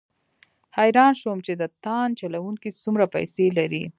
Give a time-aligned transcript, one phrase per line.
[0.77, 3.83] حیران شوم چې د تاند چلوونکي څومره پیسې لري.